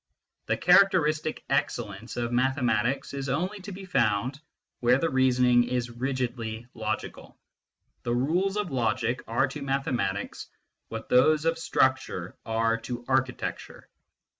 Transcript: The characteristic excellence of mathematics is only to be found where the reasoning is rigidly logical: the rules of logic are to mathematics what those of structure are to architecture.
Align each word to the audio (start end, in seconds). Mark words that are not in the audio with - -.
The 0.47 0.57
characteristic 0.57 1.43
excellence 1.47 2.17
of 2.17 2.31
mathematics 2.31 3.13
is 3.13 3.29
only 3.29 3.59
to 3.59 3.71
be 3.71 3.85
found 3.85 4.41
where 4.79 4.97
the 4.97 5.11
reasoning 5.11 5.65
is 5.65 5.91
rigidly 5.91 6.65
logical: 6.73 7.37
the 8.01 8.15
rules 8.15 8.57
of 8.57 8.71
logic 8.71 9.21
are 9.27 9.45
to 9.49 9.61
mathematics 9.61 10.47
what 10.87 11.07
those 11.07 11.45
of 11.45 11.59
structure 11.59 12.35
are 12.47 12.77
to 12.77 13.05
architecture. 13.07 13.89